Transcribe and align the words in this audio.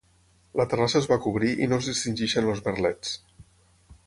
La 0.61 0.65
terrassa 0.71 0.97
es 1.01 1.09
va 1.11 1.19
cobrir 1.27 1.51
i 1.65 1.69
no 1.75 1.81
es 1.83 1.91
distingeixen 1.93 2.51
els 2.55 2.65
merlets. 2.71 3.17